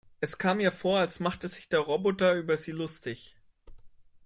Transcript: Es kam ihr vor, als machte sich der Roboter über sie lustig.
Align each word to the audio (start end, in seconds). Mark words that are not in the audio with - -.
Es 0.19 0.39
kam 0.39 0.59
ihr 0.59 0.71
vor, 0.71 0.97
als 0.97 1.19
machte 1.19 1.47
sich 1.47 1.69
der 1.69 1.81
Roboter 1.81 2.33
über 2.33 2.57
sie 2.57 2.71
lustig. 2.71 3.35